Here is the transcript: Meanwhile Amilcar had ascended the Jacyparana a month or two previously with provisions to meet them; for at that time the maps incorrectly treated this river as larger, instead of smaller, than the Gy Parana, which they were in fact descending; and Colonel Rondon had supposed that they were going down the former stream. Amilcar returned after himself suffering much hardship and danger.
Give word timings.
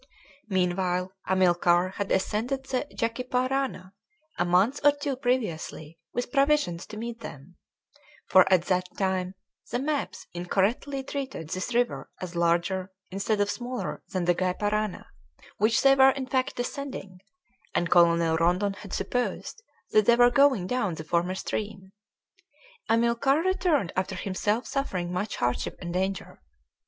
Meanwhile 0.49 1.11
Amilcar 1.27 1.91
had 1.93 2.11
ascended 2.11 2.63
the 2.63 2.87
Jacyparana 2.91 3.93
a 4.39 4.43
month 4.43 4.79
or 4.83 4.93
two 4.93 5.15
previously 5.15 5.99
with 6.11 6.31
provisions 6.31 6.87
to 6.87 6.97
meet 6.97 7.19
them; 7.19 7.57
for 8.27 8.51
at 8.51 8.65
that 8.65 8.87
time 8.97 9.35
the 9.69 9.77
maps 9.77 10.25
incorrectly 10.33 11.03
treated 11.03 11.49
this 11.51 11.75
river 11.75 12.09
as 12.19 12.35
larger, 12.35 12.89
instead 13.11 13.39
of 13.41 13.51
smaller, 13.51 14.01
than 14.11 14.25
the 14.25 14.33
Gy 14.33 14.53
Parana, 14.53 15.05
which 15.59 15.83
they 15.83 15.93
were 15.93 16.09
in 16.09 16.25
fact 16.25 16.55
descending; 16.55 17.19
and 17.75 17.91
Colonel 17.91 18.37
Rondon 18.37 18.73
had 18.73 18.93
supposed 18.93 19.61
that 19.91 20.07
they 20.07 20.15
were 20.15 20.31
going 20.31 20.65
down 20.65 20.95
the 20.95 21.03
former 21.03 21.35
stream. 21.35 21.91
Amilcar 22.89 23.43
returned 23.43 23.93
after 23.95 24.15
himself 24.15 24.65
suffering 24.65 25.13
much 25.13 25.35
hardship 25.35 25.75
and 25.79 25.93
danger. 25.93 26.41